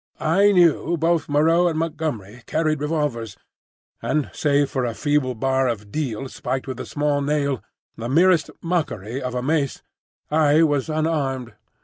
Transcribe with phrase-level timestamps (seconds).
[0.23, 3.37] I knew both Moreau and Montgomery carried revolvers;
[4.01, 7.61] and, save for a feeble bar of deal spiked with a small nail,
[7.97, 9.83] the merest mockery of a mace,
[10.31, 11.53] I was unarmed.